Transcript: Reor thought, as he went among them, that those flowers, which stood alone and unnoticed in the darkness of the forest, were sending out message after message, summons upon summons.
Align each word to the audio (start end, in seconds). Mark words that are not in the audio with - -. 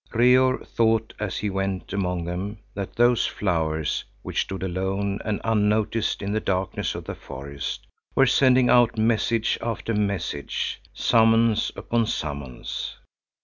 Reor 0.15 0.65
thought, 0.65 1.13
as 1.19 1.37
he 1.37 1.51
went 1.51 1.93
among 1.93 2.23
them, 2.23 2.57
that 2.73 2.95
those 2.95 3.27
flowers, 3.27 4.03
which 4.23 4.41
stood 4.41 4.63
alone 4.63 5.19
and 5.23 5.39
unnoticed 5.43 6.23
in 6.23 6.31
the 6.31 6.39
darkness 6.39 6.95
of 6.95 7.03
the 7.03 7.13
forest, 7.13 7.85
were 8.15 8.25
sending 8.25 8.67
out 8.67 8.97
message 8.97 9.59
after 9.61 9.93
message, 9.93 10.81
summons 10.91 11.71
upon 11.75 12.07
summons. 12.07 12.97